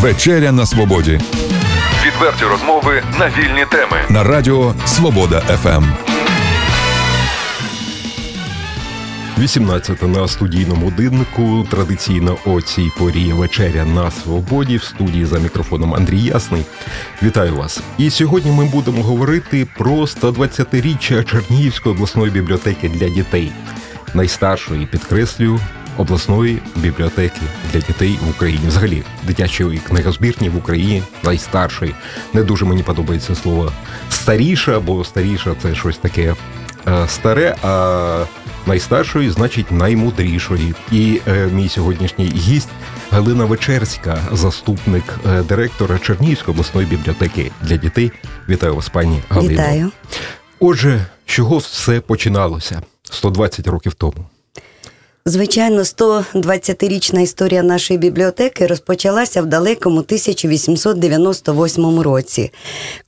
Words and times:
Вечеря 0.00 0.52
на 0.52 0.66
свободі. 0.66 1.20
Відверті 2.06 2.44
розмови 2.44 3.02
на 3.18 3.28
вільні 3.28 3.64
теми. 3.70 3.96
На 4.10 4.24
радіо 4.24 4.74
Свобода 4.86 5.40
ФМ. 5.40 5.84
18 9.38 10.02
на 10.02 10.28
студійному 10.28 10.84
годиннику. 10.84 11.66
Традиційно 11.70 12.36
о 12.46 12.60
цій 12.60 12.90
порі 12.98 13.32
вечеря 13.32 13.84
на 13.84 14.10
свободі 14.10 14.76
в 14.76 14.82
студії 14.82 15.24
за 15.24 15.38
мікрофоном 15.38 15.94
Андрій 15.94 16.20
Ясний. 16.20 16.64
Вітаю 17.22 17.56
вас! 17.56 17.80
І 17.98 18.10
сьогодні 18.10 18.50
ми 18.50 18.64
будемо 18.64 19.02
говорити 19.02 19.66
про 19.78 19.92
120-річчя 19.92 21.24
Чернігівської 21.24 21.94
обласної 21.94 22.30
бібліотеки 22.30 22.88
для 22.88 23.08
дітей, 23.08 23.52
найстаршої 24.14 24.86
підкреслюю 24.86 25.60
обласної 25.98 26.58
бібліотеки 26.76 27.40
для 27.72 27.80
дітей 27.80 28.18
в 28.26 28.30
Україні. 28.30 28.68
Взагалі, 28.68 29.02
дитячої 29.22 29.78
книгозбірні 29.78 30.48
в 30.48 30.56
Україні 30.56 31.02
найстаршої. 31.22 31.94
Не 32.32 32.42
дуже 32.42 32.64
мені 32.64 32.82
подобається 32.82 33.34
слово 33.34 33.72
старіша, 34.10 34.80
бо 34.80 35.04
старіша 35.04 35.54
це 35.62 35.74
щось 35.74 35.98
таке 35.98 36.34
е, 36.88 37.08
старе. 37.08 37.56
а 37.62 38.24
Найстаршої, 38.66 39.30
значить, 39.30 39.72
наймудрішої. 39.72 40.74
І 40.92 41.20
е, 41.28 41.46
мій 41.46 41.68
сьогоднішній 41.68 42.24
гість 42.24 42.68
Галина 43.10 43.44
Вечерська, 43.44 44.18
заступник 44.32 45.04
е, 45.26 45.42
директора 45.42 45.98
Чернігівської 45.98 46.54
обласної 46.54 46.86
бібліотеки 46.86 47.50
для 47.62 47.76
дітей. 47.76 48.12
Вітаю 48.48 48.74
вас, 48.74 48.88
пані 48.88 49.22
Галино. 49.28 49.52
Вітаю. 49.52 49.90
Отже, 50.60 51.06
чого 51.24 51.58
все 51.58 52.00
починалося 52.00 52.82
120 53.02 53.66
років 53.66 53.94
тому? 53.94 54.26
Звичайно, 55.26 55.82
120-річна 55.82 57.20
історія 57.20 57.62
нашої 57.62 57.98
бібліотеки 57.98 58.66
розпочалася 58.66 59.42
в 59.42 59.46
далекому 59.46 59.98
1898 59.98 62.00
році, 62.00 62.52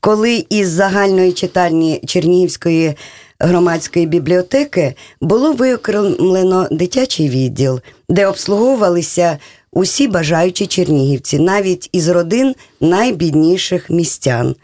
коли 0.00 0.44
із 0.50 0.68
загальної 0.68 1.32
читальні 1.32 2.02
Чернігівської 2.06 2.94
громадської 3.40 4.06
бібліотеки 4.06 4.94
було 5.20 5.52
виокремлено 5.52 6.68
дитячий 6.70 7.28
відділ, 7.28 7.80
де 8.08 8.26
обслуговувалися 8.26 9.38
усі 9.72 10.08
бажаючі 10.08 10.66
чернігівці, 10.66 11.38
навіть 11.38 11.88
із 11.92 12.08
родин 12.08 12.54
найбідніших 12.80 13.90
містян. 13.90 14.54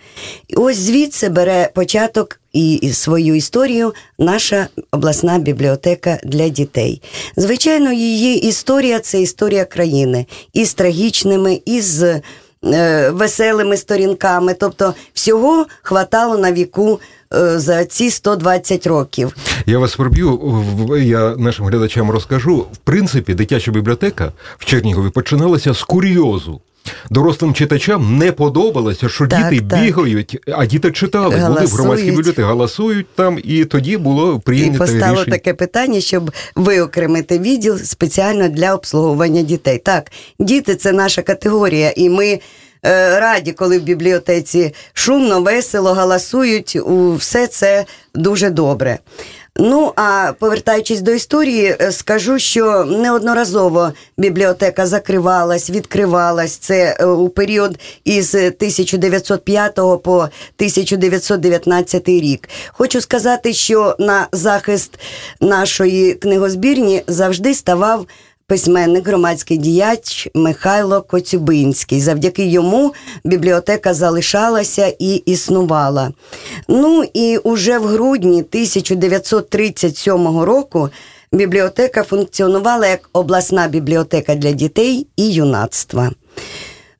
І 0.48 0.54
ось 0.56 0.76
звідси 0.76 1.28
бере 1.28 1.70
початок 1.74 2.40
і 2.56 2.92
свою 2.92 3.34
історію 3.34 3.94
наша 4.18 4.68
обласна 4.90 5.38
бібліотека 5.38 6.18
для 6.24 6.48
дітей. 6.48 7.02
Звичайно, 7.36 7.92
її 7.92 8.48
історія 8.48 8.98
це 8.98 9.20
історія 9.20 9.64
країни 9.64 10.26
із 10.52 10.74
трагічними, 10.74 11.60
із 11.64 12.02
е, 12.02 12.22
веселими 13.10 13.76
сторінками. 13.76 14.54
Тобто, 14.54 14.94
всього 15.14 15.66
хватало 15.82 16.38
на 16.38 16.52
віку. 16.52 17.00
Е, 17.34 17.58
за 17.58 17.84
ці 17.84 18.10
120 18.10 18.86
років 18.86 19.36
я 19.66 19.78
вас 19.78 19.96
проб'ю. 19.96 20.64
Я 21.02 21.36
нашим 21.36 21.66
глядачам 21.66 22.10
розкажу. 22.10 22.56
В 22.72 22.76
принципі, 22.76 23.34
дитяча 23.34 23.70
бібліотека 23.70 24.32
в 24.58 24.64
Чернігові 24.64 25.10
починалася 25.10 25.74
з 25.74 25.82
курйозу. 25.82 26.60
Дорослим 27.10 27.54
читачам 27.54 28.18
не 28.18 28.32
подобалося, 28.32 29.08
що 29.08 29.26
так, 29.26 29.50
діти 29.50 29.66
так. 29.70 29.80
бігають, 29.80 30.38
а 30.52 30.66
діти 30.66 30.90
читали, 30.90 31.36
голосують. 31.36 31.54
були 31.54 31.66
в 31.66 31.70
громадській 31.70 32.10
бібліотеці, 32.10 32.42
голосують 32.42 33.06
там, 33.14 33.38
і 33.44 33.64
тоді 33.64 33.96
було 33.96 34.40
прийнято 34.40 34.74
І 34.74 34.78
постало 34.78 35.12
рішення. 35.12 35.32
таке 35.32 35.54
питання, 35.54 36.00
щоб 36.00 36.30
виокремити 36.56 37.38
відділ 37.38 37.78
спеціально 37.78 38.48
для 38.48 38.74
обслуговування 38.74 39.42
дітей. 39.42 39.78
Так, 39.78 40.10
діти 40.38 40.74
це 40.74 40.92
наша 40.92 41.22
категорія, 41.22 41.92
і 41.96 42.10
ми. 42.10 42.40
Е, 42.84 43.20
раді, 43.20 43.52
коли 43.52 43.78
в 43.78 43.82
бібліотеці 43.82 44.74
шумно, 44.92 45.40
весело 45.40 45.92
галасують, 45.92 46.78
все 47.16 47.46
це 47.46 47.84
дуже 48.14 48.50
добре. 48.50 48.98
Ну, 49.58 49.92
а 49.96 50.32
повертаючись 50.38 51.00
до 51.00 51.12
історії, 51.12 51.76
е, 51.80 51.92
скажу, 51.92 52.38
що 52.38 52.84
неодноразово 52.84 53.92
бібліотека 54.18 54.86
закривалась, 54.86 55.70
відкривалась. 55.70 56.56
Це 56.56 56.96
е, 57.00 57.06
у 57.06 57.28
період 57.28 57.78
із 58.04 58.34
1905 58.34 59.74
по 59.74 60.14
1919 60.14 62.08
рік. 62.08 62.48
Хочу 62.68 63.00
сказати, 63.00 63.52
що 63.52 63.96
на 63.98 64.28
захист 64.32 64.98
нашої 65.40 66.14
книгозбірні 66.14 67.02
завжди 67.06 67.54
ставав 67.54 68.06
письменник, 68.46 69.06
громадський 69.06 69.56
діяч 69.56 70.28
Михайло 70.34 71.02
Коцюбинський. 71.02 72.00
Завдяки 72.00 72.46
йому 72.46 72.94
бібліотека 73.24 73.94
залишалася 73.94 74.94
і 74.98 75.14
існувала. 75.14 76.12
Ну 76.68 77.04
і 77.14 77.38
уже 77.38 77.78
в 77.78 77.86
грудні 77.86 78.40
1937 78.42 80.40
року. 80.40 80.88
Бібліотека 81.32 82.02
функціонувала 82.02 82.86
як 82.86 83.10
обласна 83.12 83.68
бібліотека 83.68 84.34
для 84.34 84.52
дітей 84.52 85.06
і 85.16 85.32
юнацтва. 85.32 86.10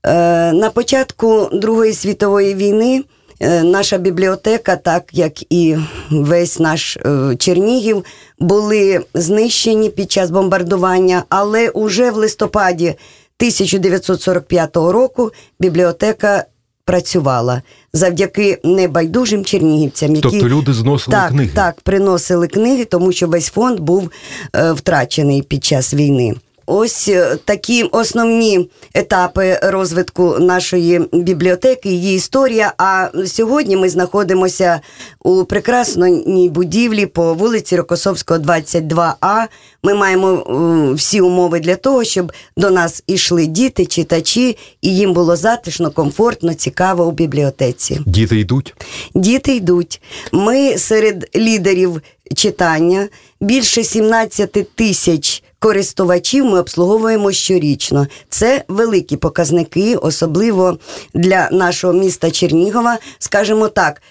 Е, 0.06 0.52
на 0.52 0.70
початку 0.70 1.48
Другої 1.52 1.92
світової 1.92 2.54
війни 2.54 3.04
наша 3.40 3.98
бібліотека, 3.98 4.76
так 4.76 5.04
як 5.12 5.52
і 5.52 5.76
весь 6.10 6.58
наш 6.58 6.96
е, 6.96 7.36
Чернігів, 7.38 8.04
були 8.38 9.00
знищені 9.14 9.90
під 9.90 10.12
час 10.12 10.30
бомбардування, 10.30 11.24
але 11.28 11.68
уже 11.68 12.10
в 12.10 12.16
листопаді 12.16 12.86
1945 12.86 14.76
року 14.76 15.32
бібліотека. 15.60 16.44
Працювала 16.88 17.62
завдяки 17.92 18.58
небайдужим 18.64 19.44
чернігівцям, 19.44 20.14
які 20.14 20.28
тобто 20.30 20.48
люди 20.48 20.72
зносили 20.72 21.16
так, 21.16 21.30
книги. 21.30 21.50
Так, 21.54 21.80
приносили 21.80 22.48
книги, 22.48 22.84
тому 22.84 23.12
що 23.12 23.28
весь 23.28 23.48
фонд 23.48 23.80
був 23.80 24.10
е, 24.56 24.72
втрачений 24.72 25.42
під 25.42 25.64
час 25.64 25.94
війни. 25.94 26.34
Ось 26.66 27.08
е, 27.08 27.36
такі 27.44 27.82
основні 27.82 28.70
етапи 28.94 29.58
розвитку 29.62 30.38
нашої 30.38 31.00
бібліотеки, 31.12 31.88
її 31.88 32.16
історія. 32.16 32.72
А 32.78 33.08
сьогодні 33.26 33.76
ми 33.76 33.88
знаходимося 33.88 34.80
у 35.24 35.44
прекрасній 35.44 36.48
будівлі 36.48 37.06
по 37.06 37.34
вулиці 37.34 37.76
Рокосовського, 37.76 38.40
22А. 38.40 39.46
Ми 39.82 39.94
маємо 39.94 40.28
е, 40.30 40.94
всі 40.94 41.20
умови 41.20 41.60
для 41.60 41.76
того, 41.76 42.04
щоб 42.04 42.32
до 42.56 42.70
нас 42.70 43.02
ішли 43.06 43.46
діти, 43.46 43.86
читачі, 43.86 44.56
і 44.82 44.96
їм 44.96 45.12
було 45.12 45.36
затишно, 45.36 45.90
комфортно, 45.90 46.54
цікаво 46.54 47.06
у 47.06 47.12
бібліотеці. 47.12 48.00
Діти 48.06 48.38
йдуть. 48.38 48.74
Діти 49.14 49.56
йдуть. 49.56 50.02
Ми 50.32 50.78
серед 50.78 51.30
лідерів 51.36 52.02
читання 52.34 53.08
більше 53.40 53.84
17 53.84 54.74
тисяч 54.74 55.42
користувачів 55.58 56.44
ми 56.44 56.60
обслуговуємо 56.60 57.32
щорічно. 57.32 58.06
Це 58.28 58.64
великі 58.68 59.16
показники, 59.16 59.96
особливо 59.96 60.78
для 61.14 61.48
нашого 61.52 61.92
міста 61.92 62.30
Чернігова. 62.30 62.98
Скажімо 63.18 63.68
так, 63.68 64.02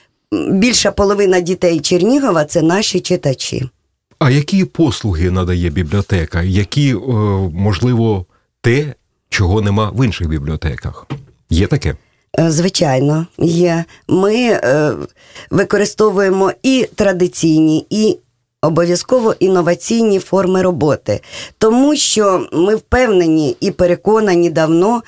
більша 0.52 0.92
половина 0.92 1.40
дітей 1.40 1.80
Чернігова 1.80 2.46
це 2.46 2.62
наші 2.62 3.00
читачі. 3.00 3.70
А 4.20 4.30
які 4.30 4.66
послуги 4.66 5.32
надає 5.32 5.70
бібліотека? 5.70 6.42
Які, 6.42 6.96
е, 6.96 6.98
можливо, 7.54 8.26
те, 8.62 8.94
чого 9.30 9.62
нема 9.62 9.92
в 9.96 10.06
інших 10.06 10.30
бібліотеках? 10.30 11.08
Є 11.50 11.68
таке? 11.68 11.96
Е, 12.40 12.52
звичайно, 12.52 13.28
є. 13.40 13.86
Ми 14.08 14.36
е, 14.36 14.92
використовуємо 15.50 16.52
і 16.64 16.88
традиційні, 16.96 17.88
і 17.90 18.18
обов'язково 18.68 19.36
інноваційні 19.40 20.20
форми 20.20 20.62
роботи, 20.62 21.22
тому 21.58 21.96
що 21.96 22.48
ми 22.54 22.76
впевнені 22.76 23.58
і 23.60 23.72
переконані 23.72 24.50
давно. 24.50 25.02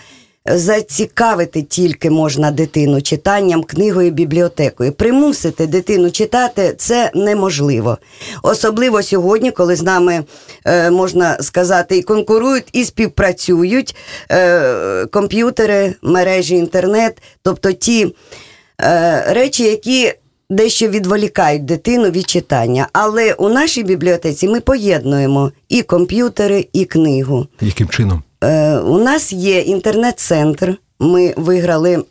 Зацікавити 0.49 1.61
тільки 1.61 2.09
можна 2.09 2.51
дитину 2.51 3.01
читанням, 3.01 3.63
книгою, 3.63 4.11
бібліотекою. 4.11 4.91
Примусити 4.91 5.67
дитину 5.67 6.11
читати 6.11 6.75
це 6.77 7.11
неможливо. 7.15 7.97
Особливо 8.43 9.03
сьогодні, 9.03 9.51
коли 9.51 9.75
з 9.75 9.83
нами 9.83 10.23
е, 10.65 10.91
можна 10.91 11.37
сказати, 11.41 11.97
і 11.97 12.01
конкурують, 12.01 12.69
і 12.73 12.83
співпрацюють 12.85 13.95
е, 14.31 15.05
комп'ютери, 15.05 15.93
мережі 16.01 16.55
інтернет, 16.55 17.21
тобто 17.43 17.71
ті 17.71 18.15
е, 18.81 19.23
речі, 19.33 19.63
які 19.63 20.13
дещо 20.49 20.87
відволікають 20.87 21.65
дитину 21.65 22.09
від 22.09 22.29
читання. 22.29 22.87
Але 22.93 23.33
у 23.33 23.49
нашій 23.49 23.83
бібліотеці 23.83 24.47
ми 24.47 24.59
поєднуємо 24.59 25.51
і 25.69 25.81
комп'ютери, 25.81 26.67
і 26.73 26.85
книгу. 26.85 27.47
Яким 27.61 27.89
чином? 27.89 28.23
Е, 28.43 28.77
У 28.77 28.97
нас 28.97 29.33
є 29.33 29.59
інтернет-центр. 29.59 30.77
Ми 30.99 31.33
виграли 31.37 32.03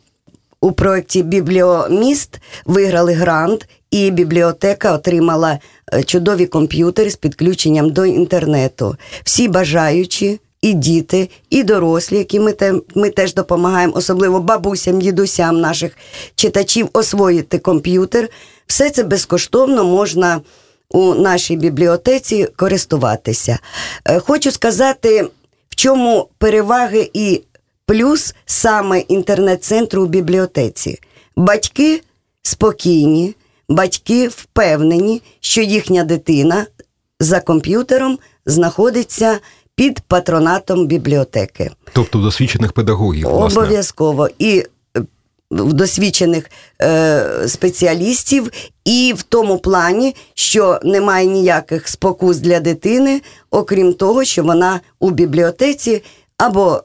у 0.61 0.73
проєкті 0.73 1.23
Бібліоміст, 1.23 2.41
виграли 2.65 3.13
грант, 3.13 3.69
і 3.91 4.11
бібліотека 4.11 4.93
отримала 4.95 5.59
е, 5.95 6.03
чудові 6.03 6.47
комп'ютери 6.47 7.11
з 7.11 7.17
підключенням 7.17 7.91
до 7.91 8.07
інтернету. 8.07 8.97
Всі 9.25 9.49
бажаючі 9.49 10.41
і 10.67 10.73
діти, 10.75 11.31
і 11.51 11.63
дорослі, 11.63 12.19
які 12.19 12.41
ми 12.41 12.53
те, 12.53 12.75
ми 12.95 13.11
теж 13.11 13.35
допомагаємо, 13.35 13.93
особливо 13.97 14.41
бабусям, 14.41 15.01
дідусям 15.01 15.61
наших 15.61 15.93
читачів 16.35 16.89
освоїти 16.93 17.59
комп'ютер. 17.59 18.29
Все 18.67 18.91
це 18.91 19.03
безкоштовно 19.03 19.85
можна 19.85 20.41
у 20.89 21.15
нашій 21.15 21.57
бібліотеці 21.57 22.49
користуватися. 22.57 23.59
Е, 24.05 24.19
Хочу 24.19 24.51
сказати, 24.51 25.29
в 25.69 25.75
чому 25.75 26.29
переваги 26.39 27.11
і 27.13 27.43
плюс 27.87 28.35
саме 28.47 29.01
інтернет-центру 29.01 30.03
у 30.03 30.07
бібліотеці. 30.07 31.01
Батьки 31.37 32.03
спокійні, 32.43 33.35
батьки 33.69 34.29
впевнені, 34.29 35.23
що 35.41 35.63
їхня 35.63 36.05
дитина 36.05 36.67
за 37.21 37.41
комп'ютером 37.41 38.19
знаходиться 38.47 39.39
під 39.77 40.01
патронатом 40.01 40.87
бібліотеки. 40.87 41.71
Тобто 41.93 42.19
досвідчених 42.19 42.73
педагогів, 42.73 43.29
власне. 43.29 43.61
Обов'язково. 43.61 44.29
І 44.39 44.65
е, 44.97 45.03
досвідчених 45.51 46.51
е, 46.83 47.49
спеціалістів, 47.49 48.51
і 48.85 49.15
в 49.17 49.23
тому 49.23 49.59
плані, 49.59 50.15
що 50.35 50.81
немає 50.83 51.27
ніяких 51.27 51.89
спокус 51.89 52.39
для 52.39 52.61
дитини, 52.61 53.23
окрім 53.51 53.95
того, 53.95 54.25
що 54.25 54.43
вона 54.43 54.81
у 55.01 55.11
бібліотеці 55.11 56.03
або 56.39 56.83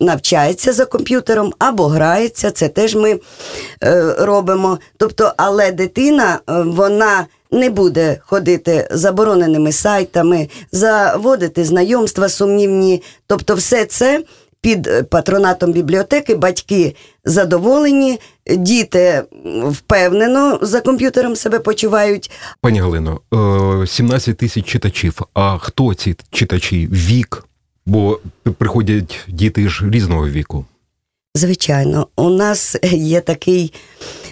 навчається 0.00 0.72
за 0.72 0.84
комп'ютером, 0.84 1.52
або 1.58 1.86
грається. 1.86 2.50
Це 2.50 2.68
теж 2.68 2.94
ми 2.94 3.20
е, 3.82 4.14
робимо. 4.18 4.78
Тобто, 4.96 5.32
але 5.36 5.72
дитина 5.72 6.40
е, 6.50 6.62
вона 6.62 7.26
не 7.52 7.70
буде 7.70 8.20
ходити 8.24 8.88
забороненими 8.90 9.72
сайтами, 9.72 10.48
заводити 10.72 11.64
знайомства 11.64 12.28
сумнівні. 12.28 13.02
Тобто, 13.26 13.54
все 13.54 13.84
це 13.84 14.24
під 14.60 14.86
е, 14.86 15.02
патронатом 15.02 15.72
бібліотеки 15.72 16.34
батьки 16.34 16.96
задоволені, 17.24 18.20
діти 18.56 19.22
впевнено 19.66 20.58
за 20.62 20.80
комп'ютером 20.80 21.36
себе 21.36 21.58
почувають. 21.58 22.30
Пані 22.60 22.80
Галино, 22.80 23.20
е, 23.82 23.86
17 23.86 24.36
тисяч 24.36 24.64
читачів. 24.64 25.20
А 25.34 25.58
хто 25.58 25.94
ці 25.94 26.16
читачі? 26.30 26.88
Вік? 26.92 27.44
Бо 27.86 28.20
приходять 28.58 29.20
діти 29.28 29.68
ж 29.68 29.90
різного 29.90 30.28
віку. 30.28 30.64
Звичайно, 31.34 32.06
у 32.16 32.30
нас 32.30 32.76
є 32.92 33.20
такий 33.20 33.72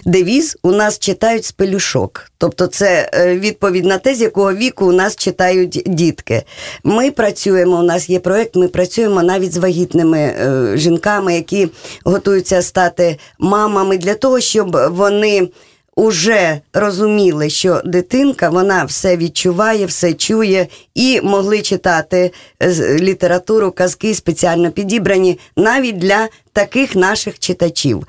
девіз: 0.05 0.57
у 0.63 0.71
нас 0.71 0.99
читають 0.99 1.45
з 1.45 1.51
пелюшок. 1.51 2.31
Тобто, 2.37 2.67
це 2.67 3.09
е, 3.13 3.35
відповідь 3.35 3.85
на 3.85 3.97
те, 3.97 4.15
з 4.15 4.21
якого 4.21 4.53
віку 4.53 4.85
у 4.85 4.91
нас 4.91 5.15
читають 5.15 5.83
дітки. 5.85 6.43
Ми 6.83 7.11
працюємо, 7.11 7.79
у 7.79 7.83
нас 7.83 8.09
є 8.09 8.19
проєкт, 8.19 8.55
ми 8.55 8.67
працюємо 8.67 9.23
навіть 9.23 9.53
з 9.53 9.57
вагітними 9.57 10.19
е, 10.19 10.71
жінками, 10.77 11.35
які 11.35 11.67
готуються 12.05 12.61
стати 12.61 13.17
мамами 13.39 13.97
для 13.97 14.13
того, 14.13 14.39
щоб 14.39 14.77
вони. 14.91 15.49
Уже 15.95 16.61
розуміли, 16.73 17.49
що 17.49 17.81
дитинка 17.85 18.49
вона 18.49 18.83
все 18.83 19.17
відчуває, 19.17 19.85
все 19.85 20.13
чує, 20.13 20.67
і 20.95 21.21
могли 21.21 21.61
читати 21.61 22.31
е, 22.59 22.97
літературу, 22.99 23.71
казки 23.71 24.15
спеціально 24.15 24.71
підібрані 24.71 25.39
навіть 25.55 25.97
для 25.97 26.27
таких 26.59 26.95
наших 26.95 27.39
читачів. 27.39 28.07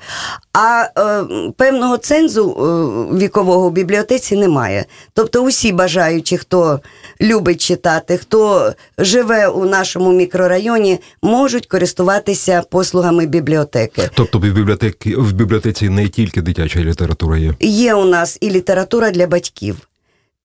А 0.53 0.83
е, 0.97 1.51
певного 1.57 1.97
цензу 1.97 2.43
е, 2.51 3.17
вікового 3.17 3.69
в 3.69 3.71
бібліотеці 3.71 4.35
немає. 4.35 4.85
Тобто, 5.13 5.43
усі 5.43 5.71
бажаючі, 5.71 6.37
хто 6.37 6.79
любить 7.21 7.61
читати, 7.61 8.17
хто 8.17 8.73
живе 8.97 9.47
у 9.47 9.65
нашому 9.65 10.11
мікрорайоні, 10.11 10.99
можуть 11.21 11.65
користуватися 11.65 12.63
послугами 12.69 13.25
бібліотеки. 13.25 14.09
Тобто 14.13 14.39
в 14.39 14.41
бібліотеці, 14.41 15.15
в 15.15 15.33
бібліотеці 15.33 15.89
не 15.89 16.09
тільки 16.09 16.41
дитяча 16.41 16.79
література 16.79 17.37
є. 17.37 17.53
Є 17.59 17.93
у 17.93 18.05
нас 18.05 18.37
і 18.41 18.49
література 18.49 19.11
для 19.11 19.27
батьків. 19.27 19.75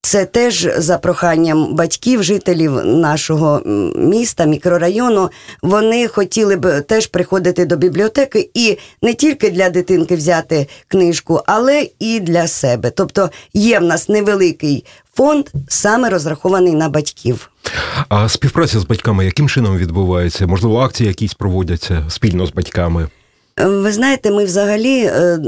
Це 0.06 0.25
теж 0.25 0.69
за 0.76 0.99
проханням 0.99 1.75
батьків, 1.75 2.23
жителів 2.23 2.73
нашого 2.85 3.62
міста, 3.97 4.44
мікрорайону. 4.44 5.31
Вони 5.62 6.08
хотіли 6.08 6.56
б 6.56 6.81
теж 6.81 7.06
приходити 7.06 7.64
до 7.64 7.76
бібліотеки 7.76 8.50
і 8.55 8.79
не 9.03 9.14
тільки 9.14 9.50
для 9.50 9.70
дитинки 9.70 10.17
взяти 10.17 10.67
книжку, 10.88 11.41
але 11.47 11.88
і 11.99 12.20
для 12.20 12.49
себе. 12.49 12.91
Тобто 12.91 13.31
є 13.55 13.79
в 13.79 13.82
нас 13.82 14.08
невеликий 14.08 14.85
фонд, 15.14 15.47
саме 15.69 16.11
розрахований 16.11 16.75
на 16.75 16.88
батьків. 16.88 17.50
А 18.09 18.29
співпраця 18.29 18.81
з 18.81 18.85
батьками 18.85 19.25
яким 19.25 19.49
чином 19.49 19.76
відбувається? 19.76 20.47
Можливо, 20.47 20.79
акції 20.79 21.09
якісь 21.09 21.35
проводяться 21.35 22.05
спільно 22.09 22.47
з 22.47 22.52
батьками. 22.52 23.09
Ви 23.56 23.93
знаєте, 23.93 24.31
ми 24.31 24.44
взагалі 24.44 24.99
е, 24.99 25.38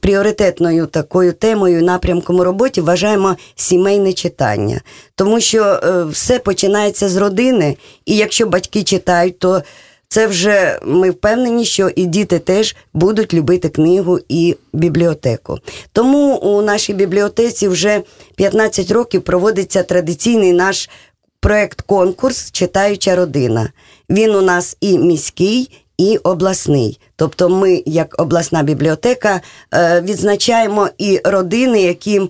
пріоритетною 0.00 0.86
такою 0.86 1.32
темою, 1.32 1.82
напрямком 1.82 2.40
у 2.40 2.44
роботі 2.44 2.80
вважаємо 2.80 3.36
сімейне 3.54 4.12
читання, 4.12 4.80
тому 5.14 5.40
що 5.40 5.64
е, 5.64 6.04
все 6.04 6.38
починається 6.38 7.08
з 7.08 7.16
родини, 7.16 7.76
і 8.06 8.16
якщо 8.16 8.46
батьки 8.46 8.82
читають, 8.82 9.38
то 9.38 9.62
це 10.08 10.26
вже 10.26 10.78
ми 10.82 11.10
впевнені, 11.10 11.64
що 11.64 11.90
і 11.96 12.06
діти 12.06 12.38
теж 12.38 12.76
будуть 12.92 13.34
любити 13.34 13.68
книгу 13.68 14.18
і 14.28 14.56
бібліотеку. 14.72 15.58
Тому 15.92 16.36
у 16.36 16.62
нашій 16.62 16.94
бібліотеці 16.94 17.68
вже 17.68 18.02
15 18.36 18.90
років 18.90 19.22
проводиться 19.22 19.82
традиційний 19.82 20.52
наш 20.52 20.90
проект 21.40 21.80
конкурс 21.80 22.50
Читаюча 22.50 23.16
родина. 23.16 23.72
Він 24.10 24.30
у 24.30 24.42
нас 24.42 24.76
і 24.80 24.98
міський, 24.98 25.70
і 25.98 26.16
обласний. 26.16 27.00
Тобто, 27.16 27.48
ми, 27.48 27.82
як 27.86 28.14
обласна 28.22 28.62
бібліотека, 28.62 29.40
е, 29.74 30.00
відзначаємо 30.00 30.88
і 30.98 31.20
родини, 31.24 31.82
які 31.82 32.20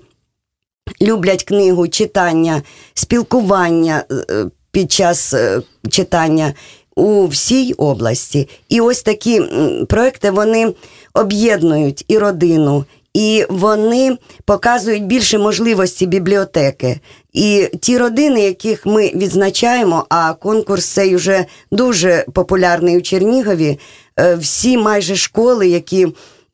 люблять 1.03 1.45
книгу, 1.45 1.89
читання, 1.89 2.63
спілкування 2.95 4.05
е, 4.11 4.47
під 4.71 4.93
час 4.93 5.35
е, 5.35 5.63
читання 5.91 6.55
у 6.97 7.27
всій 7.27 7.73
області. 7.73 8.49
І 8.69 8.81
ось 8.81 9.03
такі 9.03 9.43
проекти 9.89 10.31
вони 10.31 10.75
об'єднують 11.15 12.05
і 12.09 12.19
родину. 12.19 12.85
І 13.15 13.47
вони 13.49 14.19
показують 14.45 15.07
більше 15.07 15.39
можливості 15.39 16.07
бібліотеки. 16.07 17.01
І 17.33 17.69
ті 17.81 17.99
родини, 17.99 18.41
яких 18.41 18.87
ми 18.87 19.13
відзначаємо, 19.15 20.07
а 20.09 20.33
конкурс 20.35 20.87
цей 20.87 21.17
вже 21.17 21.45
дуже 21.71 22.25
популярний 22.33 22.99
у 22.99 23.03
Чернігові. 23.03 23.79
е, 24.21 24.35
Всі 24.35 24.79
майже 24.79 25.17
школи, 25.17 25.69
які 25.69 26.09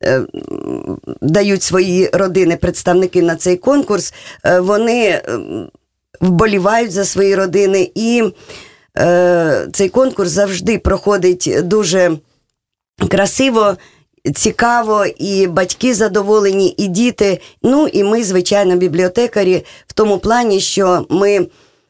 е, 0.04 0.22
дають 1.20 1.62
свої 1.62 2.10
родини 2.12 2.56
представники 2.56 3.22
на 3.22 3.36
цей 3.36 3.56
конкурс, 3.56 4.14
е, 4.44 4.60
вони 4.60 5.22
вболівають 6.20 6.92
за 6.92 7.04
свої 7.04 7.34
родини. 7.34 7.90
І 7.94 8.22
цей 9.72 9.88
конкурс 9.88 10.30
завжди 10.30 10.78
проходить 10.78 11.50
дуже 11.62 12.18
красиво. 13.08 13.76
Цікаво, 14.34 15.06
і 15.06 15.46
батьки 15.46 15.94
задоволені, 15.94 16.74
і 16.78 16.88
діти. 16.88 17.40
Ну 17.62 17.86
і 17.86 18.04
ми, 18.04 18.24
звичайно, 18.24 18.76
бібліотекарі 18.76 19.64
в 19.86 19.92
тому 19.92 20.18
плані, 20.18 20.60
що 20.60 21.06
ми 21.10 21.46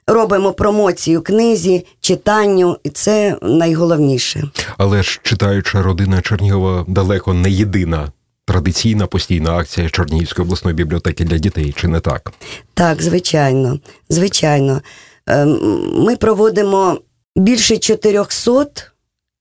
робимо 0.07 0.53
промоцію 0.53 1.23
книзі, 1.23 1.87
читанню, 2.01 2.77
і 2.85 2.91
це 2.91 3.37
найголовніше. 3.43 4.51
Але 4.79 5.03
ж 5.03 5.21
читаюча 5.23 5.83
родина 5.83 6.21
Чернігова 6.21 6.85
далеко 6.89 7.35
не 7.35 7.51
єдина 7.51 8.13
традиційна 8.45 9.07
постійна 9.07 9.57
акція 9.57 9.91
Чернігівської 9.91 10.45
обласної 10.47 10.77
бібліотеки 10.77 11.25
для 11.25 11.39
дітей, 11.39 11.75
чи 11.77 11.89
не 11.89 12.01
так? 12.01 12.33
Так, 12.75 13.03
звичайно, 13.03 13.79
звичайно. 14.09 14.81
Ем, 15.27 15.59
Ми 15.95 16.17
проводимо 16.17 16.99
більше 17.37 17.79
400 17.79 18.67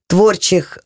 творчих 0.06 0.78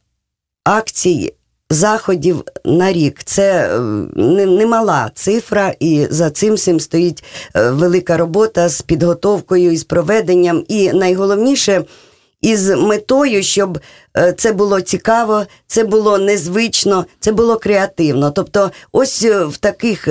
акцій, 0.64 1.32
заходів 1.74 2.44
на 2.64 2.92
рік. 2.92 3.20
Це 3.24 3.68
е, 3.74 3.78
не- 4.16 4.46
немала 4.46 5.10
цифра, 5.14 5.74
і 5.80 6.06
за 6.10 6.30
цим 6.30 6.54
всім 6.54 6.80
стоїть 6.80 7.24
е, 7.56 7.70
велика 7.70 8.16
робота 8.16 8.68
з 8.68 8.82
підготовкою 8.82 9.72
і 9.72 9.76
з 9.76 9.84
проведенням. 9.84 10.64
І 10.68 10.92
найголовніше. 10.92 11.84
Із 12.40 12.68
метою, 12.70 13.42
щоб 13.42 13.78
е, 14.16 14.32
це 14.32 14.52
було 14.52 14.80
цікаво, 14.80 15.44
це 15.66 15.84
було 15.84 16.18
незвично, 16.18 17.04
це 17.20 17.32
було 17.32 17.56
креативно. 17.56 18.30
Тобто, 18.30 18.70
ось 18.92 19.24
в 19.24 19.56
таких 19.56 20.08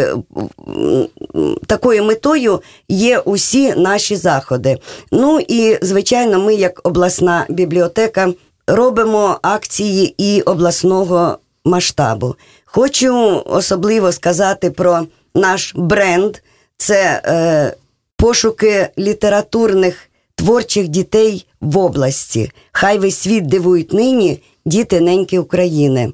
такою 1.68 2.04
метою 2.04 2.62
є 2.90 3.20
усі 3.20 3.74
наші 3.76 4.16
заходи. 4.16 4.78
Ну 5.12 5.40
і 5.48 5.78
звичайно, 5.82 6.40
ми, 6.40 6.56
як 6.56 6.82
обласна 6.84 7.46
бібліотека, 7.50 8.34
робимо 8.68 9.40
акції 9.42 10.16
і 10.18 10.42
обласного 10.42 11.38
масштабу. 11.66 12.36
Хочу 12.66 13.44
особливо 13.46 14.12
сказати 14.12 14.72
про 14.72 15.08
наш 15.36 15.74
бренд. 15.76 16.38
Це 16.78 17.22
е, 17.26 17.74
пошуки 18.18 18.90
літературних 18.98 20.10
творчих 20.36 20.88
дітей 20.88 21.48
в 21.62 21.78
області. 21.78 22.52
Хай 22.72 22.98
весь 22.98 23.18
світ 23.18 23.46
дивують 23.46 23.94
нині 23.94 24.40
діти 24.66 25.02
неньки 25.02 25.40
України. 25.40 26.14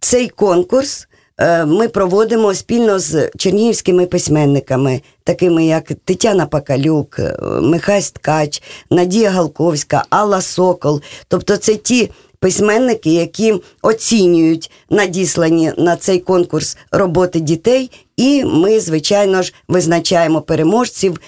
Цей 0.00 0.28
конкурс 0.28 1.08
е, 1.38 1.64
ми 1.64 1.88
проводимо 1.88 2.54
спільно 2.54 2.98
з 2.98 3.30
чернігівськими 3.38 4.06
письменниками, 4.06 5.00
такими 5.24 5.66
як 5.66 5.92
Тетяна 6.04 6.46
Пакалюк, 6.46 7.18
е, 7.18 7.36
Михась 7.62 8.10
Ткач, 8.10 8.62
Надія 8.90 9.30
Галковська, 9.30 10.04
Алла 10.10 10.40
Сокол. 10.40 11.00
Тобто, 11.28 11.56
це 11.56 11.76
ті 11.76 12.10
письменники, 12.46 13.10
які 13.10 13.54
оцінюють 13.82 14.70
надіслані 14.90 15.72
на 15.78 15.96
цей 15.96 16.18
конкурс 16.18 16.76
роботи 16.90 17.40
дітей, 17.40 17.90
і 18.16 18.44
ми, 18.44 18.80
звичайно 18.80 19.42
ж, 19.42 19.54
визначаємо 19.68 20.42
переможців, 20.42 21.20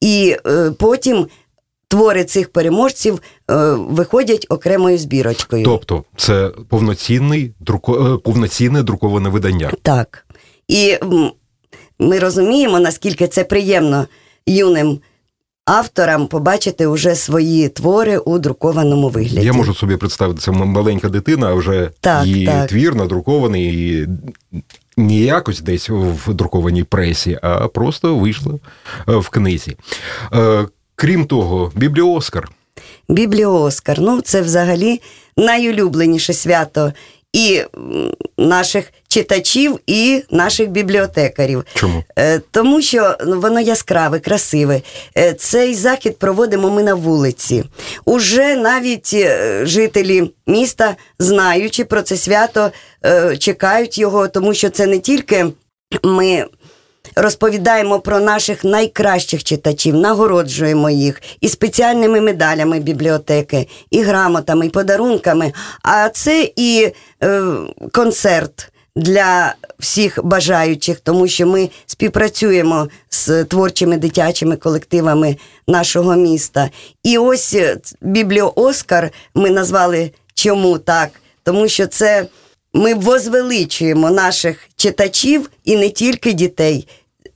і 0.00 0.36
е, 0.46 0.70
потім 0.70 1.26
твори 1.88 2.24
цих 2.24 2.52
переможців 2.52 3.14
е, 3.50 3.54
виходять 3.74 4.46
окремою 4.48 4.98
збірочкою. 4.98 5.64
Тобто, 5.64 6.04
це 6.16 6.50
повноцінний 6.68 7.52
друко... 7.60 8.14
е, 8.14 8.18
повноцінне 8.18 8.82
друковане 8.82 9.28
видання. 9.28 9.72
Так. 9.82 10.26
І 10.68 10.96
ми 11.98 12.18
розуміємо, 12.18 12.80
наскільки 12.80 13.28
це 13.28 13.44
приємно 13.44 14.06
юним 14.46 15.00
авторам 15.64 16.26
побачити 16.26 16.86
вже 16.86 17.14
свої 17.14 17.68
твори 17.68 18.18
у 18.18 18.38
друкованому 18.38 19.08
вигляді. 19.08 19.46
Я 19.46 19.52
можу 19.52 19.74
собі 19.74 19.96
представити, 19.96 20.40
це 20.40 20.50
маленька 20.50 21.08
дитина, 21.08 21.48
а 21.48 21.54
вже 21.54 21.90
Так, 22.00 22.26
її 22.26 22.46
так. 22.46 22.68
твір 22.68 22.94
надрукований 22.94 23.64
і 23.64 24.08
не 24.96 25.16
якось 25.16 25.60
десь 25.60 25.88
в 25.90 26.34
друкованій 26.34 26.84
пресі, 26.84 27.38
а 27.42 27.68
просто 27.68 28.16
вийшло 28.16 28.58
е, 29.08 29.16
в 29.16 29.28
книзі. 29.28 29.76
Е, 30.34 30.66
Крім 30.96 31.26
того, 31.26 31.72
бібліоскар. 31.74 32.48
Бібліоскар. 33.08 34.00
Ну, 34.00 34.20
це 34.20 34.42
взагалі 34.42 35.00
найулюбленіше 35.36 36.32
свято 36.32 36.92
і 37.32 37.62
наших 38.38 38.92
читачів, 39.14 39.80
і 39.86 40.22
наших 40.30 40.68
бібліотекарів. 40.68 41.64
Чому? 41.74 42.04
Е, 42.18 42.40
Тому 42.50 42.82
що 42.82 43.16
воно 43.26 43.60
яскраве, 43.60 44.18
красиве. 44.18 44.80
Е, 45.16 45.32
Цей 45.32 45.74
захід 45.74 46.18
проводимо 46.18 46.70
ми 46.70 46.82
на 46.82 46.94
вулиці. 46.94 47.64
Уже 48.04 48.56
навіть 48.56 49.10
е, 49.14 49.60
жителі 49.66 50.30
міста, 50.46 50.96
знаючи 51.18 51.84
про 51.84 52.02
це 52.02 52.16
свято, 52.16 52.70
чекають 53.38 53.98
його, 53.98 54.28
тому 54.28 54.54
що 54.54 54.70
це 54.70 54.86
не 54.86 54.98
тільки 54.98 55.46
ми. 56.02 56.44
Розповідаємо 57.16 58.00
про 58.00 58.20
наших 58.20 58.64
найкращих 58.64 59.44
читачів, 59.44 59.94
нагороджуємо 59.94 60.90
їх 60.90 61.22
і 61.40 61.48
спеціальними 61.48 62.20
медалями 62.20 62.80
бібліотеки, 62.80 63.68
і 63.90 64.02
грамотами, 64.02 64.66
і 64.66 64.70
подарунками. 64.70 65.52
А 65.82 66.08
це 66.08 66.50
і 66.56 66.92
е, 67.22 67.42
концерт 67.92 68.70
для 68.96 69.54
всіх 69.78 70.24
бажаючих, 70.24 71.00
тому 71.00 71.28
що 71.28 71.46
ми 71.46 71.70
співпрацюємо 71.86 72.88
з 73.10 73.44
творчими 73.44 73.96
дитячими 73.96 74.56
колективами 74.56 75.36
нашого 75.68 76.16
міста. 76.16 76.70
І 77.02 77.18
ось 77.18 77.54
е, 77.54 77.76
бібліооскар 78.00 79.10
ми 79.34 79.50
назвали 79.50 80.10
чому 80.34 80.78
так? 80.78 81.10
Тому 81.42 81.68
що 81.68 81.86
це 81.86 82.26
ми 82.74 82.94
возвеличуємо 82.94 84.10
наших 84.10 84.68
читачів 84.76 85.50
і 85.64 85.76
не 85.76 85.90
тільки 85.90 86.32
дітей. 86.32 86.88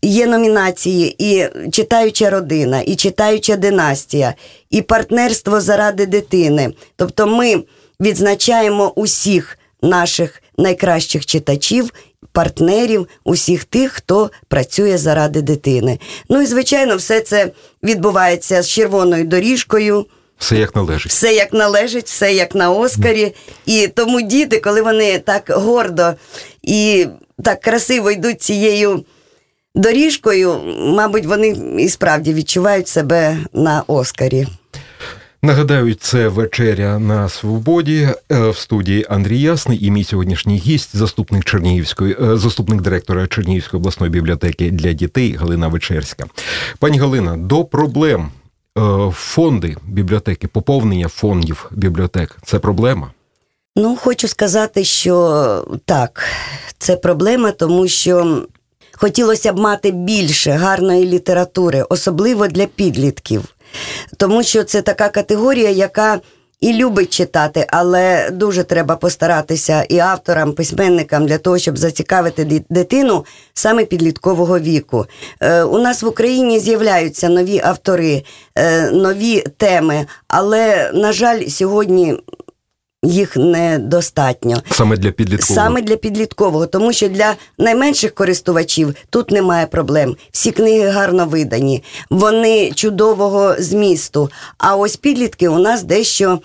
Є 0.02 0.26
номінації 0.26 1.16
і 1.18 1.48
читаюча 1.70 2.30
родина, 2.30 2.80
і 2.80 2.96
читаюча 2.96 3.56
династія, 3.56 4.34
і 4.70 4.82
партнерство 4.82 5.60
заради 5.60 6.06
дитини. 6.06 6.72
Тобто 6.96 7.26
ми 7.26 7.62
відзначаємо 8.00 8.92
усіх 8.96 9.58
наших 9.82 10.42
найкращих 10.58 11.26
читачів, 11.26 11.92
партнерів, 12.32 13.08
усіх 13.24 13.64
тих, 13.64 13.92
хто 13.92 14.30
працює 14.48 14.98
заради 14.98 15.42
дитини. 15.42 15.98
Ну 16.28 16.42
і 16.42 16.46
звичайно, 16.46 16.96
все 16.96 17.20
це 17.20 17.50
відбувається 17.82 18.62
з 18.62 18.68
червоною 18.68 19.24
доріжкою. 19.24 20.06
Все 20.38 20.56
як 20.56 20.76
належить. 20.76 21.12
Все 21.12 21.34
як 21.34 21.52
належить, 21.52 22.06
все 22.06 22.34
як 22.34 22.54
на 22.54 22.70
Оскарі. 22.70 23.34
І 23.66 23.88
тому 23.88 24.20
діти, 24.20 24.60
коли 24.60 24.82
вони 24.82 25.18
так 25.18 25.50
гордо 25.50 26.14
і 26.62 27.06
так 27.44 27.60
красиво 27.60 28.10
йдуть 28.10 28.42
цією 28.42 29.04
доріжкою, 29.74 30.60
мабуть, 30.78 31.26
вони 31.26 31.48
і 31.78 31.88
справді 31.88 32.34
відчувають 32.34 32.88
себе 32.88 33.38
на 33.52 33.84
Оскарі. 33.86 34.46
Нагадаю, 35.42 35.94
це 35.94 36.28
вечеря 36.28 36.98
на 36.98 37.28
свободі 37.28 38.08
Е, 38.32 38.48
в 38.50 38.56
студії 38.56 39.06
Андрій 39.08 39.40
Ясний 39.40 39.86
і 39.86 39.90
мій 39.90 40.04
сьогоднішній 40.04 40.56
гість, 40.56 40.96
заступник 40.96 41.44
Чернігівської, 41.44 42.16
е, 42.22 42.36
заступник 42.36 42.80
директора 42.80 43.26
Чернігівської 43.26 43.78
обласної 43.80 44.12
бібліотеки 44.12 44.70
для 44.70 44.92
дітей 44.92 45.32
Галина 45.32 45.68
Вечерська. 45.68 46.26
Пані 46.78 46.98
Галина, 46.98 47.36
до 47.36 47.64
проблем 47.64 48.30
Е, 48.78 49.10
фонди 49.14 49.76
бібліотеки, 49.86 50.48
поповнення 50.48 51.08
фондів 51.08 51.70
бібліотек 51.70 52.36
це 52.44 52.58
проблема. 52.58 53.10
Ну, 53.76 53.96
хочу 53.96 54.28
сказати, 54.28 54.84
що 54.84 55.78
так, 55.84 56.24
це 56.78 56.96
проблема, 56.96 57.52
тому 57.52 57.88
що 57.88 58.46
хотілося 58.92 59.52
б 59.52 59.58
мати 59.58 59.90
більше 59.90 60.50
гарної 60.50 61.06
літератури, 61.06 61.84
особливо 61.88 62.46
для 62.46 62.66
підлітків. 62.66 63.42
Тому 64.16 64.42
що 64.42 64.64
це 64.64 64.82
така 64.82 65.08
категорія, 65.08 65.70
яка 65.70 66.20
і 66.60 66.72
любить 66.72 67.12
читати, 67.12 67.66
але 67.68 68.30
дуже 68.30 68.64
треба 68.64 68.96
постаратися 68.96 69.82
і 69.88 69.98
авторам, 69.98 70.52
письменникам 70.52 71.26
для 71.26 71.38
того, 71.38 71.58
щоб 71.58 71.78
зацікавити 71.78 72.62
дитину 72.70 73.24
саме 73.54 73.84
підліткового 73.84 74.58
віку. 74.58 75.06
Е, 75.40 75.62
у 75.62 75.78
нас 75.78 76.02
в 76.02 76.06
Україні 76.06 76.60
з'являються 76.60 77.28
нові 77.28 77.60
автори, 77.64 78.22
е, 78.54 78.90
нові 78.90 79.44
теми, 79.56 80.06
але, 80.28 80.90
на 80.94 81.12
жаль, 81.12 81.46
сьогодні 81.46 82.16
їх 83.02 83.36
недостатньо. 83.36 84.62
Саме 84.70 84.96
для 84.96 85.10
підліткового. 85.10 85.64
Саме 85.64 85.82
для 85.82 85.96
підліткового, 85.96 86.66
тому 86.66 86.92
що 86.92 87.08
для 87.08 87.34
найменших 87.58 88.14
користувачів 88.14 88.94
тут 89.10 89.30
немає 89.30 89.66
проблем. 89.66 90.16
Всі 90.32 90.50
книги 90.50 90.88
гарно 90.88 91.26
видані, 91.26 91.84
вони 92.10 92.72
чудового 92.72 93.54
змісту. 93.58 94.30
А 94.58 94.76
ось 94.76 94.96
підлітки 94.96 95.48
у 95.48 95.58
нас 95.58 95.82
дещо 95.82 96.40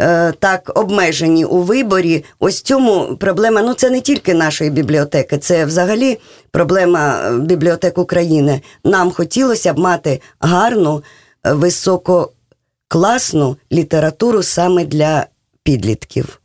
е, 0.00 0.32
так 0.32 0.72
обмежені 0.74 1.44
у 1.44 1.58
виборі. 1.58 2.24
Ось 2.38 2.62
цьому 2.62 3.16
проблема. 3.20 3.62
Ну 3.62 3.74
це 3.74 3.90
не 3.90 4.00
тільки 4.00 4.34
нашої 4.34 4.70
бібліотеки, 4.70 5.38
це 5.38 5.64
взагалі 5.64 6.18
проблема 6.50 7.20
е, 7.24 7.38
бібліотек 7.38 7.98
України. 7.98 8.60
Нам 8.84 9.10
хотілося 9.10 9.72
б 9.72 9.78
мати 9.78 10.20
гарну, 10.40 11.02
е, 11.46 11.52
висококласну 11.52 13.56
літературу 13.72 14.42
саме 14.42 14.84
для 14.84 15.26
підлітків. 15.68 16.40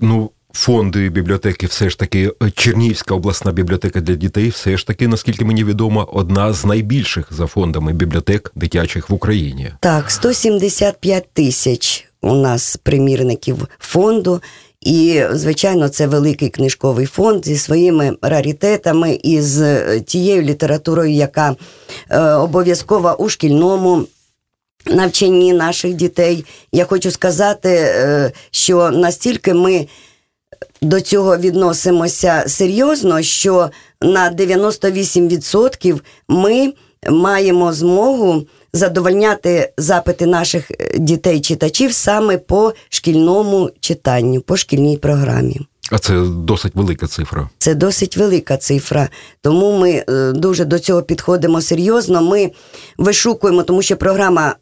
Ну, 0.00 0.30
фонди 0.52 1.08
бібліотеки, 1.08 1.66
все 1.66 1.90
ж 1.90 1.98
таки, 1.98 2.32
е, 2.42 2.50
Чернігівська 2.50 3.14
обласна 3.14 3.52
бібліотека 3.52 4.00
для 4.00 4.14
дітей, 4.14 4.48
все 4.48 4.76
ж 4.76 4.86
таки, 4.86 5.08
наскільки 5.08 5.44
мені 5.44 5.64
відомо, 5.64 6.08
одна 6.12 6.52
з 6.52 6.64
найбільших 6.64 7.26
за 7.30 7.46
фондами 7.46 7.92
бібліотек 7.92 8.52
дитячих 8.54 9.10
в 9.10 9.14
Україні. 9.14 9.72
Так, 9.80 10.10
175 10.10 11.28
тисяч 11.32 12.08
у 12.22 12.34
нас 12.34 12.76
примірників 12.76 13.68
фонду. 13.78 14.40
І, 14.80 15.22
звичайно, 15.32 15.88
це 15.88 16.06
великий 16.06 16.48
книжковий 16.48 17.06
фонд 17.06 17.44
зі 17.44 17.56
своїми 17.56 18.16
раритетами 18.22 19.18
і 19.22 19.40
з 19.40 19.60
е, 19.60 20.00
тією 20.00 20.42
літературою, 20.42 21.12
яка 21.12 21.56
е, 22.10 22.20
обов'язкова 22.20 23.14
у 23.14 23.28
шкільному 23.28 24.06
навчанні 24.86 25.52
наших 25.52 25.94
дітей. 25.94 26.44
Я 26.72 26.84
хочу 26.84 27.10
сказати, 27.10 27.68
е, 27.70 28.32
що 28.50 28.90
настільки 28.90 29.54
ми 29.54 29.88
до 30.82 31.00
цього 31.00 31.36
відносимося 31.36 32.44
серйозно, 32.46 33.22
що 33.22 33.70
на 34.00 34.30
98% 34.30 36.00
ми 36.28 36.72
маємо 37.10 37.72
змогу 37.72 38.46
задовольняти 38.72 39.72
запити 39.78 40.26
наших 40.26 40.70
е, 40.70 40.98
дітей-читачів 40.98 41.92
саме 41.92 42.38
по 42.38 42.72
шкільному 42.88 43.70
читанню, 43.80 44.40
по 44.40 44.56
шкільній 44.56 44.96
програмі. 44.96 45.60
А 45.90 45.98
це 45.98 46.20
досить 46.20 46.74
велика 46.74 47.06
цифра. 47.06 47.50
Це 47.58 47.74
досить 47.74 48.16
велика 48.16 48.56
цифра. 48.56 49.08
Тому 49.40 49.78
ми 49.78 50.04
е, 50.08 50.32
дуже 50.32 50.64
до 50.64 50.78
цього 50.78 51.02
підходимо 51.02 51.60
серйозно. 51.60 52.22
Ми 52.22 52.50
вишукуємо, 52.98 53.62
тому 53.62 53.82
що 53.82 53.96
програма 53.96 54.54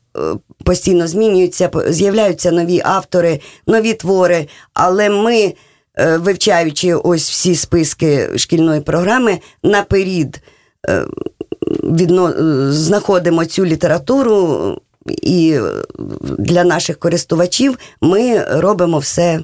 постійно 0.64 1.06
змінюються, 1.06 1.71
з'являються 1.88 2.52
нові 2.52 2.80
автори, 2.85 3.40
нові 3.66 3.94
твори. 3.94 4.49
Але 4.75 5.11
ми, 5.11 5.54
е, 5.99 6.16
вивчаючи 6.16 6.94
ось 6.94 7.30
всі 7.30 7.54
списки 7.54 8.28
шкільної 8.38 8.80
програми, 8.80 9.38
наперед 9.62 10.40
е, 10.88 11.04
відно, 11.83 12.28
е, 12.28 12.73
знаходимо 12.73 13.44
цю 13.44 13.66
літературу. 13.66 14.80
і 15.23 15.59
для 16.38 16.64
наших 16.64 16.99
користувачів 16.99 17.78
ми 18.00 18.44
робимо 18.44 18.99
все 18.99 19.40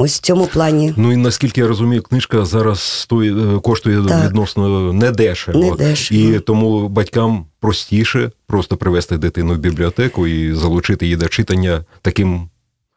ось 0.00 0.16
в 0.16 0.20
цьому 0.20 0.46
плані. 0.46 0.94
Ну 0.96 1.12
і 1.12 1.16
наскільки 1.16 1.60
я 1.60 1.66
розумію, 1.66 2.02
книжка 2.02 2.44
зараз 2.44 2.80
стоїть, 2.80 3.36
е, 3.36 3.60
коштує 3.60 4.02
Так. 4.08 4.24
відносно 4.24 4.92
недешево. 4.92 5.58
Недешево. 5.58 6.20
І 6.20 6.40
тому 6.40 6.88
батькам 6.88 7.46
простіше 7.60 8.30
просто 8.46 8.76
привезти 8.76 9.18
дитину 9.18 9.54
в 9.54 9.58
бібліотеку 9.58 10.26
і 10.26 10.54
залучити 10.54 11.06
її 11.06 11.16
до 11.16 11.28
читання 11.28 11.84
таким. 12.02 12.48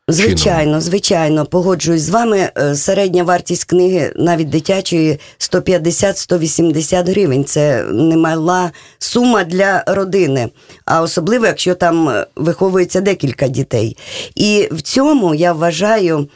Звичайно, 0.08 0.82
звичайно, 0.82 1.46
погоджуюсь 1.46 2.02
з 2.02 2.10
вами. 2.10 2.50
Е, 2.58 2.76
Середня 2.76 3.24
вартість 3.24 3.64
книги, 3.64 4.14
навіть 4.16 4.50
дитячої, 4.50 5.20
150-180 5.38 7.10
гривень. 7.10 7.46
Це 7.46 7.84
немала 7.84 8.72
сума 9.00 9.44
для 9.44 9.84
родини, 9.88 10.50
а 10.86 11.02
особливо, 11.02 11.46
якщо 11.46 11.76
там 11.76 12.10
е, 12.10 12.28
виховується 12.36 13.02
декілька 13.02 13.48
дітей. 13.48 13.98
І 14.36 14.70
в 14.72 14.82
цьому 14.82 15.36
я 15.36 15.54
вважаю 15.54 16.28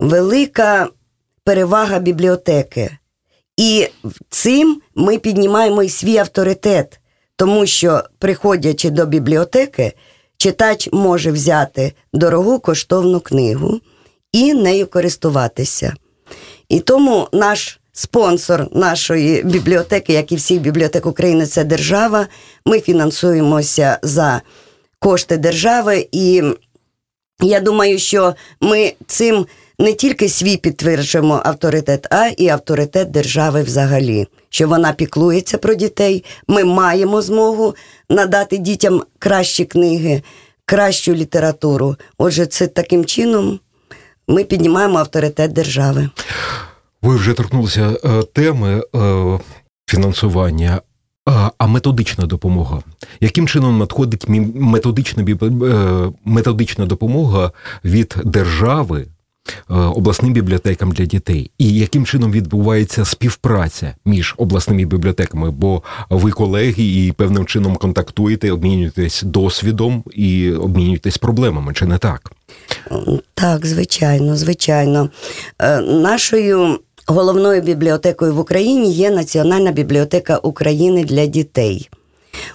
велика 0.00 0.88
перевага 1.44 1.98
бібліотеки. 1.98 2.90
І 3.56 3.88
цим 4.30 4.80
ми 4.94 5.18
піднімаємо 5.18 5.82
і 5.82 5.88
свій 5.88 6.16
авторитет, 6.16 7.00
тому 7.36 7.66
що, 7.66 8.02
приходячи 8.18 8.90
до 8.90 9.06
бібліотеки, 9.06 9.92
читач 10.36 10.88
може 10.92 11.30
взяти 11.30 11.92
дорогу 12.12 12.58
коштовну 12.58 13.20
книгу 13.20 13.80
і 14.32 14.54
нею 14.54 14.86
користуватися. 14.86 15.94
І 16.68 16.80
тому 16.80 17.28
наш 17.32 17.80
спонсор 17.92 18.76
нашої 18.76 19.42
бібліотеки, 19.42 20.12
як 20.12 20.32
і 20.32 20.36
всіх 20.36 20.60
бібліотек 20.60 21.06
України, 21.06 21.46
це 21.46 21.64
держава. 21.64 22.26
Ми 22.66 22.80
фінансуємося 22.80 23.98
за 24.02 24.42
кошти 24.98 25.36
держави, 25.36 26.08
і 26.12 26.42
я 27.40 27.60
думаю, 27.60 27.98
що 27.98 28.34
ми 28.60 28.94
цим 29.06 29.46
не 29.78 29.92
тільки 29.92 30.28
свій 30.28 30.56
підтверджуємо 30.56 31.42
авторитет, 31.44 32.06
а 32.10 32.26
і 32.26 32.48
авторитет 32.48 33.10
держави 33.10 33.62
взагалі. 33.62 34.26
Що 34.48 34.68
вона 34.68 34.92
піклується 34.92 35.58
про 35.58 35.74
дітей. 35.74 36.24
Ми 36.48 36.64
маємо 36.64 37.22
змогу 37.22 37.74
надати 38.10 38.58
дітям 38.58 39.02
кращі 39.18 39.64
книги, 39.64 40.22
кращу 40.64 41.14
літературу. 41.14 41.96
Отже, 42.18 42.46
це 42.46 42.66
таким 42.66 43.04
чином 43.04 43.60
ми 44.28 44.44
піднімаємо 44.44 44.98
авторитет 44.98 45.52
держави. 45.52 46.10
Ви 47.02 47.16
вже 47.16 47.32
торкнулися 47.32 47.96
е, 48.04 48.22
теми 48.22 48.82
е, 48.94 49.40
фінансування. 49.86 50.80
А, 51.58 51.66
методична 51.66 52.26
допомога. 52.26 52.82
Яким 53.20 53.48
чином 53.48 53.78
надходить 53.78 54.28
методична, 54.54 55.22
е, 55.22 56.12
методична 56.24 56.86
допомога 56.86 57.52
від 57.84 58.14
держави 58.24 59.06
обласним 59.68 60.32
бібліотекам 60.32 60.92
для 60.92 61.04
дітей? 61.04 61.50
І 61.58 61.74
яким 61.74 62.06
чином 62.06 62.32
відбувається 62.32 63.04
співпраця 63.04 63.94
між 64.04 64.34
обласними 64.38 64.84
бібліотеками? 64.84 65.50
Бо 65.50 65.82
ви 66.10 66.30
колеги 66.30 66.84
і 66.84 67.12
певним 67.12 67.46
чином 67.46 67.76
контактуєте, 67.76 68.52
обмінюєтесь 68.52 69.22
досвідом 69.22 70.04
і 70.14 70.52
обмінюєтесь 70.52 71.18
проблемами, 71.18 71.74
чи 71.74 71.86
не 71.86 71.98
так? 71.98 72.32
Так, 73.34 73.66
звичайно, 73.66 74.36
звичайно. 74.36 75.10
Е, 75.58 75.80
Нашою 75.80 76.78
головною 77.06 77.62
бібліотекою 77.62 78.34
в 78.34 78.38
Україні 78.38 78.92
є 78.92 79.10
Національна 79.10 79.72
бібліотека 79.72 80.36
України 80.36 81.04
для 81.04 81.26
дітей. 81.26 81.88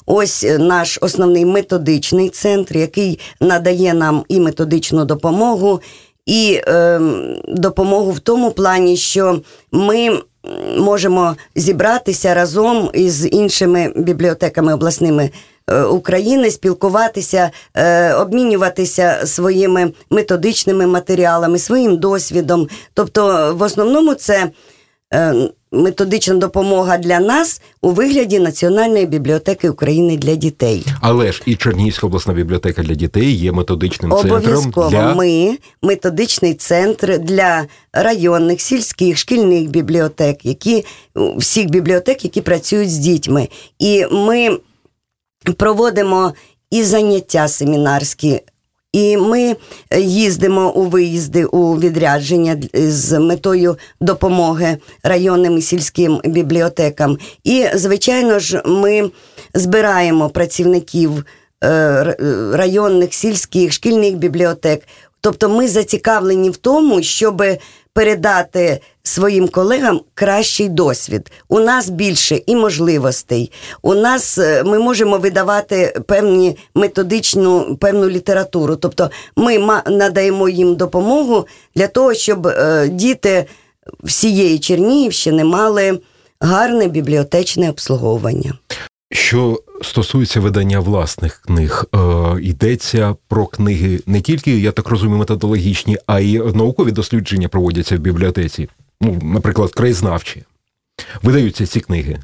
Ось 0.05 0.43
е, 0.43 0.57
наш 0.57 1.00
основний 1.01 1.45
методичний 1.45 2.29
центр, 2.29 2.77
який 2.77 3.19
надає 3.41 3.93
нам 3.93 4.24
і 4.27 4.39
методичну 4.39 5.05
допомогу, 5.05 5.81
і 6.25 6.61
е, 6.67 6.99
допомогу 7.47 8.11
в 8.11 8.19
тому 8.19 8.51
плані, 8.51 8.97
що 8.97 9.41
ми 9.71 10.21
можемо 10.77 11.36
зібратися 11.55 12.34
разом 12.34 12.89
із 12.93 13.34
іншими 13.34 13.93
бібліотеками 13.95 14.73
обласними 14.73 15.29
е, 15.67 15.84
України, 15.84 16.51
спілкуватися, 16.51 17.51
е, 17.73 18.13
обмінюватися 18.13 19.21
своїми 19.25 19.91
методичними 20.10 20.88
матеріалами, 20.88 21.60
своїм 21.60 21.97
досвідом. 21.97 22.67
Тобто, 22.93 23.55
в 23.55 23.62
основному 23.62 24.13
це 24.13 24.51
е, 25.13 25.34
методична 25.71 26.36
допомога 26.36 26.97
для 26.97 27.19
нас 27.19 27.62
у 27.81 27.91
вигляді 27.91 28.39
Національної 28.39 29.05
бібліотеки 29.05 29.69
України 29.69 30.17
для 30.17 30.36
дітей. 30.36 30.86
Але 31.01 31.31
ж 31.31 31.41
і 31.45 31.55
Чернігівська 31.55 32.07
обласна 32.07 32.34
бібліотека 32.34 32.84
для 32.84 32.95
дітей 32.95 33.31
є 33.31 33.51
методичним 33.51 34.12
центром 34.12 34.38
Обов'язково 34.38 34.89
для 34.89 35.15
ми 35.15 35.57
методичний 35.81 36.53
центр 36.53 37.19
для 37.19 37.65
районних, 37.93 38.62
сільських, 38.62 39.17
шкільних 39.17 39.69
бібліотек, 39.69 40.45
які 40.45 40.86
всіх 41.38 41.69
бібліотек, 41.69 42.23
які 42.23 42.41
працюють 42.41 42.91
з 42.91 42.97
дітьми. 42.97 43.47
І 43.79 44.05
ми 44.12 44.57
проводимо 45.57 46.34
і 46.71 46.84
заняття 46.84 47.47
семінарські. 47.47 48.41
І 48.93 49.17
ми 49.17 49.56
їздимо 49.97 50.71
у 50.71 50.84
виїзди 50.84 51.45
у 51.45 51.80
відрядження 51.80 52.58
з 52.73 53.19
метою 53.19 53.77
допомоги 54.01 54.77
районним 55.04 55.58
і 55.58 55.62
сільським 55.62 56.21
бібліотекам. 56.25 57.17
І, 57.43 57.65
звичайно 57.75 58.39
ж, 58.39 58.62
ми 58.65 59.12
збираємо 59.54 60.30
працівників 60.30 61.25
е, 61.63 62.15
районних, 62.54 63.13
сільських, 63.13 63.73
шкільних 63.73 64.15
бібліотек. 64.15 64.88
Тобто 65.21 65.49
ми 65.49 65.67
зацікавлені 65.67 66.49
в 66.49 66.58
тому, 66.58 67.04
щоб 67.04 67.43
передати 67.93 68.82
своїм 69.04 69.47
колегам 69.47 70.01
кращий 70.13 70.69
досвід. 70.69 71.32
У 71.49 71.60
нас 71.60 71.89
більше 71.89 72.41
і 72.45 72.56
можливостей. 72.56 73.51
У 73.82 73.93
нас 73.93 74.38
е, 74.38 74.63
ми 74.63 74.80
можемо 74.80 75.17
видавати 75.17 76.01
певні 76.08 76.58
методичну 76.75 77.75
певну 77.75 78.10
літературу. 78.10 78.75
Тобто 78.75 79.12
ми 79.36 79.82
надаємо 79.88 80.49
їм 80.49 80.75
допомогу 80.75 81.47
для 81.75 81.88
того, 81.88 82.13
щоб 82.13 82.47
е, 82.47 82.88
діти 82.88 83.45
всієї 84.04 84.60
Чернігівщини 84.60 85.43
мали 85.43 85.99
гарне 86.39 86.88
бібліотечне 86.88 87.69
обслуговування. 87.69 88.54
Що 89.12 89.63
стосується 89.82 90.39
видання 90.39 90.80
власних 90.80 91.41
книг, 91.45 91.86
е, 91.95 91.97
йдеться 92.41 93.15
про 93.28 93.45
книги 93.45 94.00
не 94.06 94.21
тільки, 94.21 94.60
я 94.60 94.71
так 94.71 94.89
розумію, 94.89 95.17
методологічні, 95.17 95.97
а 96.06 96.19
й 96.19 96.38
наукові 96.38 96.91
дослідження 96.91 97.47
проводяться 97.47 97.95
в 97.95 98.00
бібліотеці. 98.00 98.69
Ну, 99.02 99.19
наприклад, 99.24 99.71
краєзнавчі. 99.71 100.43
Видаються 101.24 101.67
ці 101.67 101.80
книги. 101.80 102.19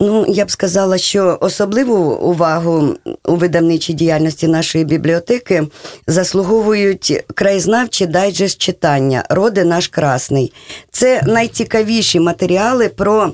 Ну, 0.00 0.26
я 0.28 0.44
б 0.44 0.50
сказала, 0.50 0.98
що 0.98 1.38
особливу 1.40 2.14
увагу 2.14 2.94
у 3.24 3.36
видавничій 3.36 3.92
діяльності 3.92 4.48
нашої 4.48 4.84
бібліотеки 4.84 5.66
заслуговують 6.06 7.24
краєзнавчі 7.34 8.06
дайджест 8.06 8.58
читання 8.58 9.24
Роди 9.30 9.64
наш 9.64 9.88
красний. 9.88 10.52
Це 10.90 11.22
найцікавіші 11.26 12.20
матеріали 12.20 12.88
про 12.88 13.32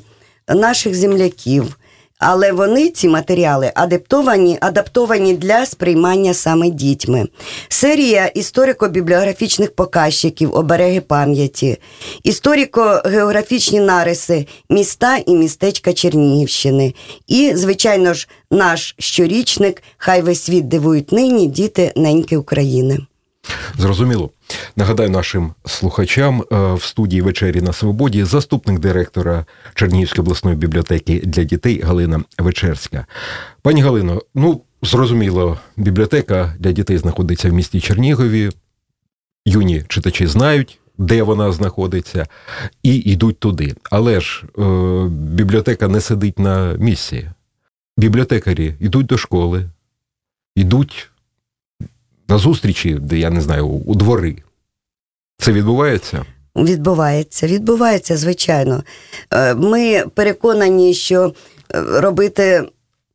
наших 0.49 0.95
земляків. 0.95 1.77
Але 2.25 2.53
вони, 2.53 2.89
ці 2.89 3.09
матеріали, 3.09 3.73
адаптовані, 3.75 4.59
адаптовані 4.61 5.35
для 5.35 5.67
сприймання 5.67 6.35
саме 6.35 6.71
дітьми. 6.71 7.27
Серія 7.69 8.27
історико-бібліографічних 8.27 9.71
показчиків, 9.71 10.55
обереги 10.55 11.01
пам'яті, 11.01 11.79
історико-географічні 12.25 13.81
нариси, 13.81 14.47
міста 14.71 15.17
і 15.27 15.35
містечка 15.35 15.93
Чернігівщини. 15.93 16.95
І, 17.27 17.53
звичайно 17.55 18.15
ж, 18.15 18.29
наш 18.51 18.95
щорічник 18.99 19.83
Хай 19.97 20.23
весь 20.23 20.43
світ 20.43 20.69
дивують 20.69 21.13
нині 21.13 21.47
діти 21.47 21.93
неньки 21.97 22.37
України. 22.37 22.99
Зрозуміло. 23.79 24.31
Нагадаю 24.77 25.11
нашим 25.11 25.55
слухачам 25.67 26.43
е, 26.53 26.75
в 26.75 26.83
студії 26.83 27.23
вечері 27.23 27.61
на 27.61 27.73
свободі 27.73 28.25
заступник 28.25 28.79
директора 28.79 29.47
Чернігівської 29.75 30.23
обласної 30.23 30.57
бібліотеки 30.57 31.21
для 31.25 31.45
дітей 31.45 31.81
Галина 31.81 32.25
Вечерська. 32.39 33.07
Пані 33.63 33.83
Галино, 33.83 34.23
ну 34.35 34.61
зрозуміло, 34.83 35.59
бібліотека 35.77 36.55
для 36.59 36.73
дітей 36.73 36.99
знаходиться 36.99 37.51
в 37.51 37.53
місті 37.53 37.81
Чернігові. 37.81 38.51
Юні 39.47 39.85
читачі 39.89 40.27
знають, 40.27 40.79
де 40.99 41.23
вона 41.23 41.53
знаходиться, 41.53 42.27
і 42.83 42.97
йдуть 42.97 43.39
туди. 43.39 43.75
Але 43.91 44.21
ж 44.21 44.45
е, 44.59 44.63
бібліотека 45.09 45.89
не 45.89 46.01
сидить 46.01 46.39
на 46.39 46.73
місці. 46.73 47.31
Бібліотекарі 47.97 48.75
йдуть 48.81 49.07
до 49.07 49.19
школи, 49.19 49.71
йдуть 50.57 51.12
на 52.29 52.39
зустрічі, 52.39 52.99
де 53.01 53.19
я 53.19 53.31
не 53.31 53.41
знаю, 53.41 53.67
у 53.67 53.95
двори. 53.95 54.37
Це 55.39 55.53
відбувається? 55.53 56.25
Відбувається, 56.57 57.47
відбувається, 57.47 58.17
звичайно. 58.17 58.83
Е, 59.31 59.55
Ми 59.55 60.05
переконані, 60.15 60.95
що 60.95 61.35
е, 61.75 61.83
робити 62.01 62.63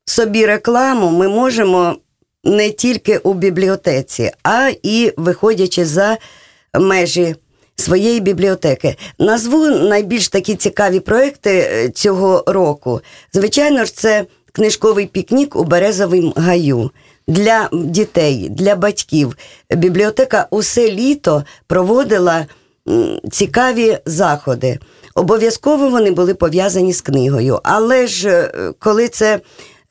собі 0.05 0.45
рекламу 0.45 1.09
ми 1.09 1.27
можемо 1.27 1.95
не 2.43 2.69
тільки 2.69 3.17
у 3.17 3.33
бібліотеці, 3.33 4.31
а 4.43 4.71
і 4.83 5.13
виходячи 5.17 5.85
за 5.85 6.17
межі 6.79 7.35
своєї 7.75 8.19
бібліотеки. 8.19 8.95
Назву 9.19 9.65
найбільш 9.69 10.27
такі 10.27 10.55
цікаві 10.55 10.99
проекти 10.99 11.51
е, 11.51 11.89
цього 11.89 12.43
року. 12.47 13.01
Звичайно 13.33 13.85
ж, 13.85 13.95
це 13.95 14.25
книжковий 14.51 15.05
пікнік 15.05 15.55
у 15.55 15.63
Березовому 15.63 16.33
гаю. 16.35 16.91
Для 17.27 17.69
дітей, 17.73 18.47
для 18.49 18.75
батьків 18.75 19.37
бібліотека 19.69 20.47
усе 20.51 20.91
літо 20.91 21.43
проводила 21.67 22.45
цікаві 23.31 23.97
заходи. 24.05 24.79
Обов'язково 25.15 25.89
вони 25.89 26.11
були 26.11 26.33
пов'язані 26.33 26.93
з 26.93 27.01
книгою. 27.01 27.59
Але 27.63 28.07
ж 28.07 28.29
е, 28.29 28.73
коли 28.79 29.07
це 29.07 29.39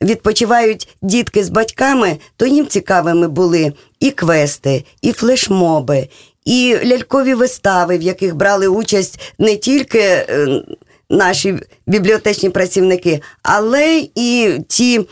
відпочивають 0.02 0.88
дітки 1.02 1.44
з 1.44 1.48
батьками, 1.48 2.16
то 2.36 2.46
їм 2.46 2.66
цікавими 2.66 3.28
були 3.28 3.72
і 4.00 4.10
квести, 4.10 4.84
і 5.02 5.12
флешмоби, 5.12 6.08
і 6.44 6.76
лялькові 6.84 7.34
вистави, 7.34 7.98
в 7.98 8.02
яких 8.02 8.36
брали 8.36 8.68
участь 8.68 9.20
не 9.38 9.56
тільки 9.56 9.98
е, 9.98 10.62
наші 11.10 11.54
бібліотечні 11.86 12.50
працівники, 12.50 13.20
але 13.42 14.06
і 14.14 14.58
ті. 14.68 15.06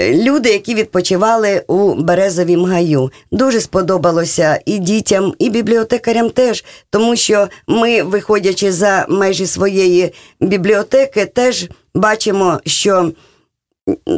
Е, 0.00 0.14
люди, 0.14 0.50
які 0.50 0.74
відпочивали 0.74 1.64
у 1.66 1.94
Березовім 1.94 2.64
гаю, 2.64 3.10
дуже 3.30 3.60
сподобалося 3.60 4.60
і 4.66 4.78
дітям, 4.78 5.34
і 5.38 5.50
бібліотекарям 5.50 6.30
теж, 6.30 6.64
тому 6.90 7.16
що 7.16 7.48
ми, 7.66 8.02
виходячи 8.02 8.72
за 8.72 9.06
межі 9.08 9.46
своєї 9.46 10.12
бібліотеки, 10.40 11.26
теж 11.26 11.68
бачимо, 11.94 12.60
що 12.66 13.12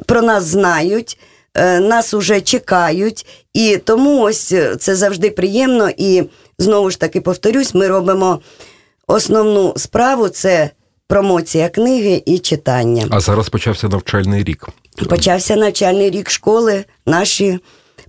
про 0.07 0.23
нас 0.23 0.45
знають, 0.45 1.19
е, 1.55 1.81
нас 1.81 2.15
уже 2.15 2.41
чекають, 2.41 3.27
і 3.55 3.77
тому 3.77 4.23
ось 4.23 4.53
е, 4.53 4.77
це 4.77 4.95
завжди 4.95 5.31
приємно. 5.31 5.91
І 5.97 6.23
знову 6.59 6.91
ж 6.91 7.01
таки 7.01 7.21
повторюсь, 7.21 7.75
ми 7.75 7.89
робимо 7.89 8.41
основну 9.07 9.75
справу 9.77 10.29
це 10.29 10.71
промоція 11.07 11.69
книги 11.69 12.23
і 12.27 12.39
читання. 12.39 13.07
А 13.11 13.21
зараз 13.21 13.49
почався 13.49 13.89
навчальний 13.89 14.45
рік. 14.45 14.69
Почався 15.09 15.57
навчальний 15.57 16.11
рік 16.11 16.31
школи, 16.31 16.85
наші 17.07 17.59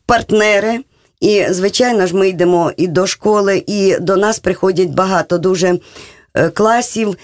партнери. 0.05 0.79
І, 1.19 1.45
звичайно 1.49 2.07
ж, 2.07 2.15
ми 2.15 2.29
йдемо 2.29 2.71
і 2.77 2.87
до 2.87 3.07
школи, 3.07 3.63
і 3.67 3.97
до 3.99 4.17
нас 4.17 4.39
приходять 4.39 4.89
багато 4.89 5.37
дуже 5.37 5.79
е, 6.33 6.49
класів, 6.49 7.17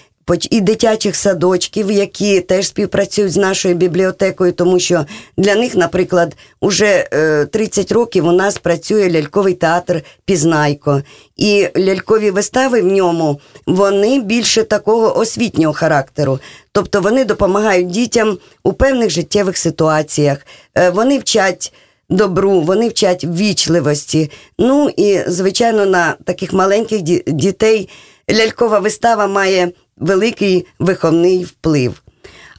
і 0.52 0.62
дитячих 0.62 1.16
садочків, 1.16 1.92
які 1.92 2.42
теж 2.42 2.68
співпрацюють 2.68 3.32
з 3.32 3.38
нашою 3.38 3.76
бібліотекою, 3.76 4.52
тому 4.52 4.80
що 4.80 5.06
для 5.38 5.56
них, 5.56 5.76
наприклад, 5.76 6.36
уже 6.62 7.10
30 7.52 7.92
років 7.92 8.28
у 8.28 8.32
нас 8.32 8.58
працює 8.58 9.12
ляльковий 9.12 9.54
театр 9.54 10.02
Пізнайко. 10.26 11.02
І 11.38 11.68
лялькові 11.78 12.32
вистави 12.32 12.82
в 12.82 12.86
ньому 12.86 13.40
вони 13.66 14.22
більше 14.22 14.64
такого 14.64 15.18
освітнього 15.18 15.74
характеру. 15.74 16.40
Тобто 16.72 17.02
вони 17.02 17.26
допомагають 17.26 17.88
дітям 17.88 18.38
у 18.64 18.74
певних 18.74 19.10
життєвих 19.10 19.58
ситуаціях, 19.58 20.46
е, 20.78 20.90
вони 20.90 21.20
вчать. 21.20 21.74
Добру, 22.12 22.62
вони 22.62 22.90
вчать 22.90 23.24
ввічливості. 23.24 24.32
Ну 24.60 24.90
і, 24.98 25.20
звичайно, 25.28 25.86
на 25.86 26.16
таких 26.24 26.54
маленьких 26.54 27.02
дітей 27.28 27.90
лялькова 28.32 28.80
вистава 28.80 29.28
має 29.28 29.72
великий 29.98 30.66
виховний 30.80 31.44
вплив. 31.44 32.02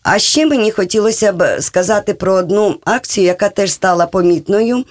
А 0.03 0.19
ще 0.19 0.47
мені 0.47 0.71
хотілося 0.71 1.33
б 1.33 1.61
сказати 1.61 2.15
про 2.15 2.33
одну 2.33 2.77
акцію, 2.85 3.27
яка 3.27 3.49
теж 3.49 3.73
стала 3.73 4.07
помітною 4.07 4.85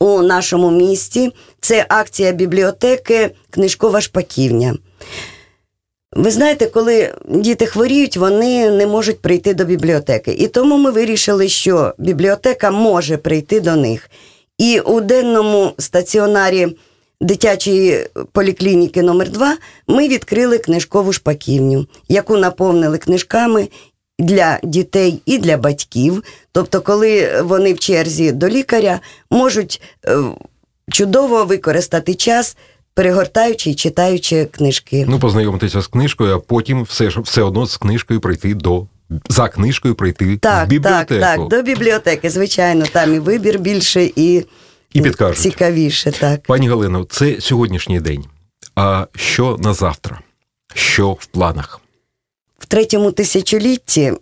у 0.00 0.22
нашому 0.22 0.70
місті. 0.70 1.32
Це 1.60 1.86
акція 1.88 2.32
бібліотеки 2.32 3.30
Книжкова 3.50 4.00
шпаківня. 4.00 4.76
Ви 6.12 6.30
знаєте, 6.30 6.66
коли 6.66 7.14
діти 7.28 7.66
хворіють, 7.66 8.16
вони 8.16 8.70
не 8.70 8.86
можуть 8.86 9.22
прийти 9.22 9.54
до 9.54 9.64
бібліотеки. 9.64 10.32
І 10.32 10.48
тому 10.48 10.78
ми 10.78 10.90
вирішили, 10.90 11.48
що 11.48 11.94
бібліотека 11.98 12.70
може 12.70 13.16
прийти 13.16 13.60
до 13.60 13.76
них. 13.76 14.10
І 14.58 14.80
у 14.80 15.00
денному 15.00 15.72
стаціонарі 15.78 16.76
дитячої 17.20 18.06
поліклініки 18.32 19.02
номер 19.02 19.30
2 19.30 19.56
ми 19.88 20.08
відкрили 20.08 20.58
книжкову 20.58 21.12
шпаківню, 21.12 21.86
яку 22.08 22.36
наповнили 22.36 22.98
книжками 22.98 23.68
для 24.18 24.60
дітей 24.62 25.22
і 25.26 25.38
для 25.38 25.56
батьків. 25.56 26.22
Тобто, 26.52 26.80
коли 26.80 27.40
вони 27.42 27.72
в 27.72 27.78
черзі 27.78 28.32
до 28.32 28.48
лікаря, 28.48 29.00
можуть 29.30 29.82
е, 30.06 30.18
чудово 30.90 31.44
використати 31.44 32.14
час. 32.14 32.56
Перегортаючи 32.94 33.70
і 33.70 33.74
читаючи 33.74 34.44
книжки. 34.44 35.04
Ну, 35.08 35.18
познайомитися 35.18 35.80
з 35.80 35.86
книжкою, 35.86 36.36
а 36.36 36.38
потім 36.38 36.82
все 36.82 37.10
ж 37.10 37.20
все 37.20 37.42
одно 37.42 37.66
з 37.66 37.76
книжкою 37.76 38.20
прийти 38.20 38.54
до 38.54 38.86
за 39.28 39.48
книжкою 39.48 39.94
прийти 39.94 40.36
так, 40.36 40.66
в 40.66 40.68
бібліотеку. 40.68 41.20
Так, 41.20 41.38
так, 41.38 41.48
до 41.48 41.62
бібліотеки, 41.62 42.30
звичайно, 42.30 42.84
там 42.92 43.14
і 43.14 43.18
вибір 43.18 43.58
більше, 43.58 44.10
і 44.16 44.44
і 44.96 45.02
підкажуть. 45.02 45.38
Цікавіше, 45.38 46.12
так. 46.12 46.42
Пані 46.42 46.68
Галино, 46.68 47.04
це 47.04 47.40
сьогоднішній 47.40 48.00
день. 48.00 48.24
А 48.74 49.06
що 49.14 49.56
на 49.60 49.74
завтра? 49.74 50.20
Що 50.74 51.12
в 51.12 51.26
планах? 51.26 51.80
В 52.58 52.66
третьому 52.66 53.12
тисячолітті 53.12 54.12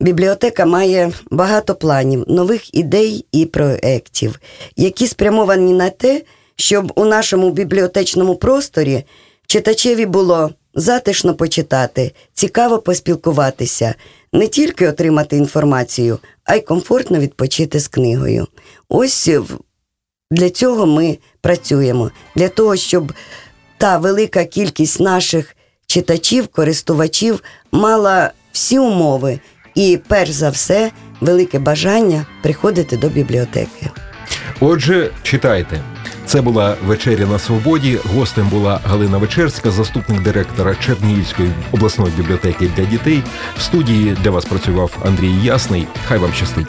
бібліотека 0.00 0.66
має 0.66 1.12
багато 1.30 1.74
планів, 1.74 2.24
нових 2.28 2.74
ідей 2.74 3.24
і 3.32 3.46
проєктів, 3.46 4.40
які 4.76 5.06
спрямовані 5.06 5.72
на 5.72 5.90
те, 5.90 6.22
щоб 6.56 6.92
у 6.94 7.04
нашому 7.04 7.50
бібліотечному 7.50 8.36
просторі 8.36 9.04
читачеві 9.46 10.06
було 10.06 10.50
затишно 10.74 11.34
почитати, 11.34 12.12
цікаво 12.32 12.78
поспілкуватися, 12.78 13.94
не 14.32 14.46
тільки 14.48 14.88
отримати 14.88 15.36
інформацію, 15.36 16.18
а 16.44 16.54
й 16.54 16.60
комфортно 16.60 17.18
відпочити 17.18 17.80
з 17.80 17.88
книгою. 17.88 18.46
Ось 18.88 19.30
для 20.34 20.50
цього 20.50 20.86
ми 20.86 21.18
працюємо, 21.40 22.10
для 22.36 22.48
того, 22.48 22.76
щоб 22.76 23.12
та 23.78 23.98
велика 23.98 24.44
кількість 24.44 25.00
наших 25.00 25.56
читачів, 25.86 26.46
користувачів 26.46 27.42
мала 27.72 28.30
всі 28.52 28.78
умови 28.78 29.38
і, 29.74 29.98
перш 30.08 30.30
за 30.30 30.50
все, 30.50 30.90
велике 31.20 31.58
бажання 31.58 32.26
приходити 32.42 32.96
до 32.96 33.08
бібліотеки. 33.08 33.90
Отже, 34.60 35.10
читайте. 35.22 35.80
Це 36.26 36.42
була 36.42 36.76
вечеря 36.86 37.26
на 37.26 37.38
свободі. 37.38 37.98
Гостем 38.14 38.48
була 38.48 38.80
Галина 38.84 39.18
Вечерська, 39.18 39.70
заступник 39.70 40.22
директора 40.22 40.74
Чернігівської 40.74 41.50
обласної 41.72 42.12
бібліотеки 42.16 42.70
для 42.76 42.84
дітей. 42.84 43.22
В 43.58 43.62
студії 43.62 44.16
для 44.22 44.30
вас 44.30 44.44
працював 44.44 44.98
Андрій 45.04 45.32
Ясний. 45.42 45.86
Хай 46.08 46.18
вам 46.18 46.32
щастить. 46.32 46.68